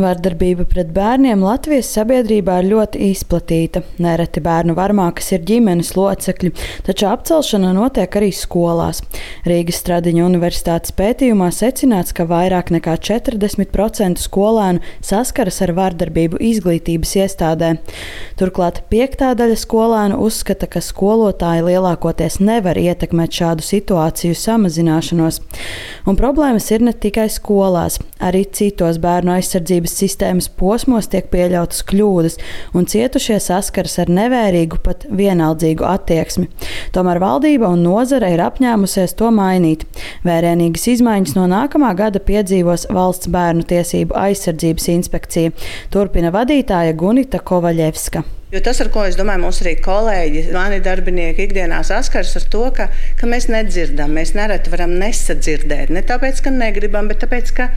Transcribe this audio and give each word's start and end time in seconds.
Vardarbība 0.00 0.64
pret 0.68 0.88
bērniem 0.96 1.42
Latvijas 1.44 1.90
sabiedrībā 1.94 2.60
ir 2.60 2.68
ļoti 2.70 3.00
izplatīta. 3.10 3.82
Nereti 4.00 4.40
bērnu 4.44 4.74
varmākas 4.78 5.28
ir 5.36 5.42
ģimenes 5.48 5.92
locekļi, 5.96 6.50
taču 6.86 7.08
apcelšana 7.10 7.72
notiek 7.76 8.16
arī 8.16 8.30
skolās. 8.34 9.02
Rīgas 9.48 9.80
Stradiņa 9.82 10.24
universitātes 10.26 10.94
pētījumā 10.96 11.50
secināts, 11.54 12.14
ka 12.16 12.24
vairāk 12.30 12.72
nekā 12.74 12.96
40% 13.10 14.22
skolēnu 14.24 14.82
saskaras 15.04 15.60
ar 15.66 15.74
vardarbību 15.76 16.40
izglītības 16.50 17.14
iestādē. 17.20 17.74
Turklāt 18.40 18.82
piektā 18.92 19.34
daļa 19.38 19.58
skolēnu 19.60 20.20
uzskata, 20.24 20.68
ka 20.70 20.82
skolotāji 20.84 21.66
lielākoties 21.68 22.40
nevar 22.40 22.80
ietekmēt 22.80 23.36
šādu 23.40 23.66
situāciju 23.66 24.38
samazināšanos. 24.38 25.42
Un 26.08 26.18
problēmas 26.20 26.70
ir 26.74 26.84
ne 26.88 26.96
tikai 26.96 27.28
skolās, 27.32 28.00
arī 28.20 28.46
citos 28.48 29.00
bērnu 29.02 29.36
aizsardzības 29.36 29.89
aizsardzības 29.90 30.10
sistēmas 30.10 30.48
posmos 30.48 31.08
tiek 31.10 31.28
pieļautas 31.30 31.82
kļūdas, 31.88 32.38
un 32.74 32.86
cietušie 32.86 33.38
saskaras 33.40 33.98
ar 33.98 34.08
nevērīgu, 34.08 34.80
pat 34.82 35.06
vienaldzīgu 35.10 35.84
attieksmi. 35.84 36.48
Tomēr 36.92 37.20
valdība 37.20 37.68
un 37.68 37.82
nozare 37.82 38.32
ir 38.32 38.40
apņēmusies 38.40 39.16
to 39.16 39.30
mainīt. 39.30 39.86
Vērienīgas 40.24 40.88
izmaiņas 40.96 41.36
no 41.36 41.46
nākamā 41.50 41.94
gada 41.96 42.20
piedzīvos 42.20 42.88
Valsts 42.90 43.30
bērnu 43.30 43.64
tiesību 43.66 44.14
aizsardzības 44.16 44.88
inspekcija, 44.96 45.54
turpina 45.90 46.30
vadītāja 46.30 46.96
Gunita 46.96 47.40
Kovaļevska. 47.40 48.39
Jo 48.50 48.58
tas, 48.66 48.80
ar 48.82 48.88
ko 48.90 49.04
es 49.06 49.14
domāju, 49.14 49.44
mūsu 49.44 49.62
arī 49.62 49.76
kolēģi, 49.78 50.40
mani 50.56 50.80
darbinieki 50.82 51.44
ikdienā 51.46 51.84
saskars 51.86 52.34
ar 52.40 52.46
to, 52.50 52.64
ka, 52.74 52.88
ka 53.20 53.28
mēs 53.30 53.46
nedzirdam, 53.46 54.10
mēs 54.16 54.34
nereti 54.34 54.72
varam 54.72 54.96
nesadzirdēt. 54.98 55.92
Ne 55.94 56.02
tāpēc, 56.06 56.42
ka 56.42 56.50
negribam, 56.50 57.06
bet 57.10 57.22
tāpēc, 57.22 57.52
ka 57.54 57.68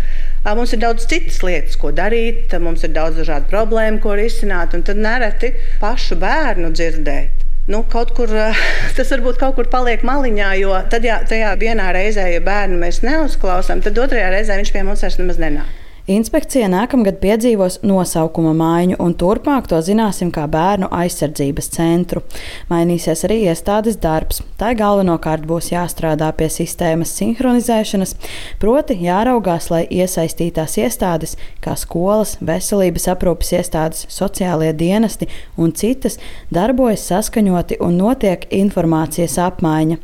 Mums 0.44 0.74
ir 0.76 0.82
daudz 0.82 1.06
citas 1.08 1.38
lietas, 1.40 1.78
ko 1.80 1.94
darīt, 1.96 2.52
mums 2.60 2.82
ir 2.84 2.92
daudz 2.92 3.22
dažādu 3.22 3.48
problēmu, 3.48 4.02
ko 4.04 4.18
risināt, 4.20 4.74
un 4.76 4.82
tad 4.84 5.00
nereti 5.00 5.54
pašu 5.80 6.18
bērnu 6.20 6.74
dzirdēt. 6.76 7.46
Nu, 7.72 7.86
kaut 7.88 8.12
kur 8.18 8.28
tas 8.98 9.14
varbūt 9.16 9.40
kaut 9.40 9.56
kur 9.56 9.70
paliek 9.72 10.04
maliņā, 10.04 10.50
jo 10.60 10.74
tad, 10.92 11.08
ja 11.08 11.22
tajā 11.30 11.54
vienā 11.62 11.94
reizē, 11.96 12.28
ja 12.34 12.44
bērnu 12.44 12.82
mēs 12.82 13.00
neuzklausām, 13.08 13.86
tad 13.88 14.04
otrajā 14.04 14.34
reizē 14.36 14.60
viņš 14.60 14.76
pie 14.76 14.84
mums 14.84 15.08
vairs 15.08 15.22
nemaz 15.22 15.40
nenāk. 15.40 15.83
Inspekcija 16.04 16.68
nākamgad 16.68 17.22
piedzīvos 17.22 17.78
nosaukuma 17.88 18.52
maiņu, 18.60 18.98
un 19.00 19.14
turpmāk 19.16 19.70
to 19.72 19.78
zināsim 19.80 20.34
kā 20.36 20.44
bērnu 20.52 20.90
aizsardzības 20.92 21.70
centru. 21.72 22.26
Mainīsies 22.68 23.24
arī 23.24 23.38
iestādes 23.46 23.96
darbs. 24.04 24.42
Tā 24.60 24.74
galvenokārt 24.76 25.48
būs 25.48 25.72
jāstrādā 25.72 26.28
pie 26.36 26.50
sistēmas 26.52 27.16
sinhronizēšanas, 27.22 28.18
proti 28.60 29.00
jāraugās, 29.00 29.70
lai 29.72 29.86
iesaistītās 29.88 30.76
iestādes, 30.84 31.38
kā 31.64 31.78
skolas, 31.80 32.36
veselības 32.44 33.08
aprūpes 33.16 33.56
iestādes, 33.62 34.04
sociālie 34.12 34.74
dienesti 34.76 35.32
un 35.56 35.72
citas, 35.72 36.20
darbojas 36.52 37.08
saskaņoti 37.14 37.80
un 37.80 37.96
notiek 38.04 38.44
informācijas 38.52 39.40
apmaiņa. 39.48 40.02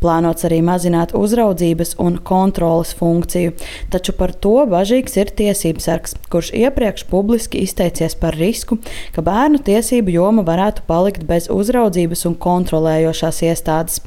Plānots 0.00 0.46
arī 0.48 0.62
mazināt 0.64 1.12
uzraudzības 1.16 1.96
un 2.00 2.16
kontrolas 2.24 2.94
funkciju, 2.96 3.52
taču 3.92 4.14
par 4.16 4.32
to 4.32 4.62
bažīgs 4.70 5.18
ir 5.20 5.32
tiesības 5.36 5.88
sargs, 5.90 6.14
kurš 6.32 6.52
iepriekš 6.56 7.04
publiski 7.10 7.60
izteicies 7.66 8.16
par 8.20 8.38
risku, 8.40 8.78
ka 9.12 9.24
bērnu 9.26 9.60
tiesību 9.66 10.14
joma 10.14 10.44
varētu 10.46 10.86
palikt 10.88 11.26
bez 11.28 11.50
uzraudzības 11.52 12.24
un 12.30 12.38
kontrolējošās 12.40 13.42
iestādes. 13.50 14.00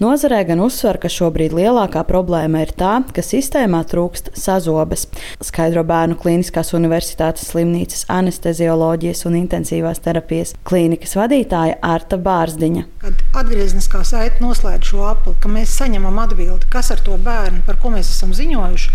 Nozarē 0.00 0.40
gan 0.48 0.64
uzsver, 0.64 0.96
ka 1.02 1.12
šobrīd 1.12 1.52
lielākā 1.56 2.06
problēma 2.08 2.64
ir 2.64 2.72
tā, 2.78 2.94
ka 3.12 3.24
sistēmā 3.24 3.82
trūkst 3.90 4.32
sazobes, 4.38 5.06
skaidro 5.44 5.84
Bērnu 5.84 6.16
Kliniskās 6.24 6.72
Universitātes 6.72 7.50
slimnīcas 7.52 8.08
anestezioloģijas 8.08 9.26
un 9.28 9.38
intensīvās 9.44 10.00
terapijas 10.04 10.56
klīnikas 10.64 11.18
vadītāja 11.20 11.82
Arta 11.84 12.16
Bārzdiņa. 12.16 12.93
Kad 13.04 13.20
atgriezniskā 13.36 14.00
saite 14.08 14.40
noslēdz 14.40 14.88
šo 14.88 15.02
apli, 15.10 15.34
ka 15.42 15.50
mēs 15.52 15.74
saņemam 15.76 16.16
atbildi, 16.22 16.70
kas 16.72 16.88
ar 16.94 17.02
to 17.04 17.18
bērnu, 17.20 17.60
par 17.66 17.76
ko 17.82 17.92
mēs 17.92 18.08
esam 18.14 18.32
ziņojuši, 18.32 18.92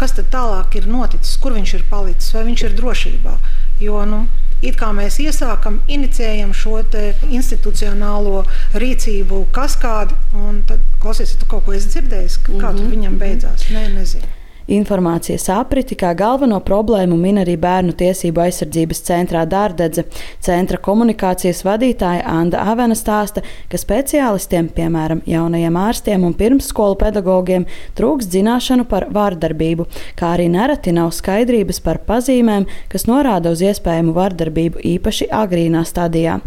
kas 0.00 0.16
tad 0.18 0.32
tālāk 0.34 0.74
ir 0.80 0.88
noticis, 0.90 1.36
kur 1.38 1.54
viņš 1.54 1.74
ir 1.78 1.84
palicis, 1.90 2.32
vai 2.34 2.42
viņš 2.48 2.64
ir 2.66 2.74
drošībā. 2.80 3.36
Jo, 3.82 4.02
nu, 4.08 4.24
It 4.62 4.76
kā 4.78 4.92
mēs 4.94 5.16
iesākam, 5.18 5.80
inicijējam 5.90 6.52
šo 6.54 6.76
institucionālo 7.34 8.44
rīcību 8.78 9.40
kaskādi, 9.56 10.14
un 10.38 10.60
tad 10.68 10.84
klausies, 11.02 11.34
tu 11.40 11.48
kaut 11.50 11.66
ko 11.66 11.74
esi 11.74 11.90
dzirdējis, 11.96 12.38
kā 12.44 12.52
mm 12.52 12.62
-hmm. 12.62 12.78
tur 12.78 12.94
viņam 12.94 13.18
beidzās. 13.18 13.66
Nē, 13.74 13.88
nezinu. 13.96 14.41
Informācijas 14.70 15.48
apriti 15.50 15.96
kā 15.98 16.12
galveno 16.14 16.60
problēmu 16.62 17.16
min 17.18 17.40
arī 17.42 17.56
Bērnu 17.60 17.92
tiesību 17.98 18.44
aizsardzības 18.44 19.02
centrā 19.08 19.42
Dārdedze. 19.50 20.04
Centra 20.42 20.78
komunikācijas 20.78 21.64
vadītāja 21.66 22.22
Anna 22.30 22.62
Avena 22.72 22.94
stāsta, 22.98 23.42
ka 23.68 23.80
speciālistiem, 23.80 24.68
piemēram, 24.76 25.24
jaunajiem 25.26 25.78
ārstiem 25.82 26.26
un 26.28 26.36
pirmsskolu 26.38 26.96
pedagogiem, 27.00 27.66
trūks 27.98 28.30
zināšanu 28.32 28.86
par 28.88 29.08
vārdarbību, 29.12 29.88
kā 30.18 30.32
arī 30.36 30.46
nereti 30.52 30.94
nav 30.94 31.10
skaidrības 31.16 31.82
par 31.82 32.00
pazīmēm, 32.06 32.68
kas 32.92 33.08
norāda 33.10 33.52
uz 33.52 33.64
iespējamu 33.66 34.14
vārdarbību 34.16 34.84
īpaši 34.94 35.28
agrīnā 35.42 35.82
stadijā. 35.88 36.38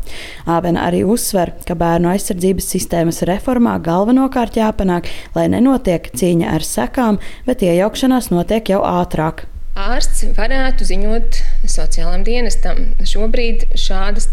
Avena 0.47 0.87
arī 0.87 1.03
uzsver, 1.03 1.51
ka 1.67 1.75
bērnu 1.75 2.13
aizsardzības 2.15 2.71
sistēmas 2.77 3.21
reformā 3.27 3.75
galvenokārt 3.83 4.57
jāpanāk, 4.61 5.11
lai 5.35 5.49
nenotiek 5.51 6.07
cīņa 6.15 6.55
ar 6.55 6.63
sekām, 6.65 7.19
bet 7.45 7.65
iejaukšanās 7.65 8.04
izmeklēšanās 8.05 8.31
notiek 8.31 8.69
jau 8.69 8.83
ātrāk. 8.85 9.47
Ārsts 9.75 10.21
varētu 10.37 10.85
ziņot 10.87 11.35
sociālajam 11.67 12.21
dienestam. 12.23 12.77
Šobrīd 13.03 13.65
šādas 13.75 14.29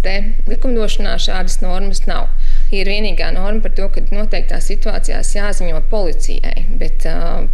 likumdošanā 0.46 1.16
šādas 1.18 1.56
normas 1.64 2.04
nav. 2.06 2.28
Ir 2.70 2.86
vienīgā 2.86 3.32
norma 3.34 3.58
par 3.64 3.74
to, 3.74 3.88
ka 3.90 4.04
noteiktās 4.14 4.68
situācijās 4.70 5.32
jāziņo 5.34 5.80
policijai, 5.90 6.62
bet 6.78 7.02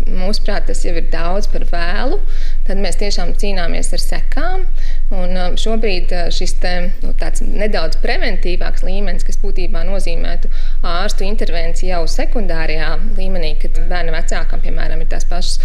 mūsuprāt 0.04 0.68
tas 0.68 0.84
jau 0.84 0.92
ir 1.00 1.08
daudz 1.08 1.48
par 1.48 1.64
vēlu. 1.70 2.20
Tad 2.68 2.76
mēs 2.76 3.00
tiešām 3.00 3.32
cīnāmies 3.40 3.88
ar 3.96 4.04
sekām. 4.04 4.68
Un 5.16 5.56
šobrīd 5.56 6.12
šis 6.36 6.58
te, 6.60 6.74
nu, 7.00 7.14
nedaudz 7.56 7.96
preventīvāks 8.04 8.84
līmenis, 8.84 9.24
kas 9.24 9.40
būtībā 9.40 9.86
nozīmētu 9.88 10.52
ārstu 10.84 11.24
intervenciju 11.24 11.94
jau 11.94 12.04
sekundārajā 12.18 12.92
līmenī, 13.16 13.54
kad 13.64 13.80
bērna 13.88 14.12
vecākam, 14.20 14.60
piemēram, 14.60 15.00
ir 15.00 15.08
tās 15.16 15.24
pašas 15.32 15.56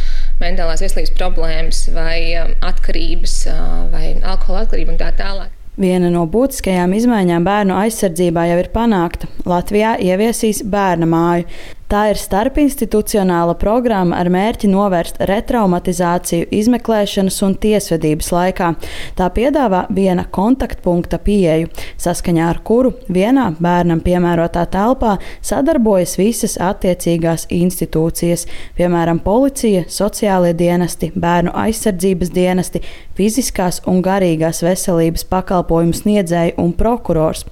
mentālās 0.44 0.84
veselības 0.84 1.14
problēmas, 1.18 1.84
vai 1.96 2.20
um, 2.42 2.56
atkarības, 2.70 3.36
uh, 3.52 3.76
vai 3.94 4.16
alkohola 4.22 4.66
atkarība 4.68 4.96
un 4.96 5.02
tā 5.02 5.12
tālāk. 5.18 5.52
Viena 5.74 6.12
no 6.14 6.28
būtiskajām 6.30 6.92
izmaiņām 6.94 7.46
bērnu 7.48 7.74
aizsardzībā 7.80 8.44
jau 8.52 8.60
ir 8.62 8.70
panākta. 8.76 9.26
Latvijā 9.50 9.96
ieviesīs 10.06 10.62
bērna 10.70 11.08
māju. 11.10 11.48
Tā 11.94 12.08
ir 12.10 12.18
starpinstitucionāla 12.18 13.54
programma 13.62 14.18
ar 14.18 14.26
mērķi 14.34 14.66
novērst 14.72 15.20
retraumatizāciju 15.30 16.48
izmeklēšanas 16.58 17.38
un 17.46 17.54
tiesvedības 17.62 18.32
laikā. 18.34 18.72
Tā 19.14 19.28
piedāvā 19.36 19.84
viena 19.94 20.26
kontaktpunkta 20.26 21.20
pieeju, 21.22 21.70
saskaņā 22.02 22.50
ar 22.50 22.64
kuru 22.66 22.96
vienā 23.14 23.52
bērnam 23.62 24.02
piemērotā 24.02 24.66
telpā 24.74 25.20
sadarbojas 25.46 26.18
visas 26.18 26.58
attiecīgās 26.58 27.46
institūcijas, 27.54 28.48
piemēram, 28.74 29.22
policija, 29.22 29.86
sociālie 29.86 30.58
dienesti, 30.58 31.14
bērnu 31.14 31.54
aizsardzības 31.68 32.34
dienesti, 32.34 32.82
fiziskās 33.14 33.84
un 33.86 34.02
garīgās 34.02 34.66
veselības 34.66 35.30
pakalpojumu 35.30 35.94
sniedzēji 36.02 36.58
un 36.58 36.74
prokurors. 36.74 37.46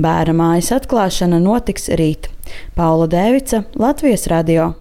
Bērna 0.00 0.40
mājas 0.46 0.72
atklāšana 0.80 1.44
notiks 1.44 1.92
rīt. 1.92 2.32
Paula 2.74 3.08
Dēvica, 3.08 3.64
Latvijas 3.74 4.26
radio. 4.26 4.72